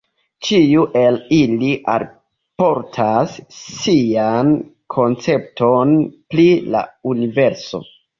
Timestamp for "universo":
7.13-7.83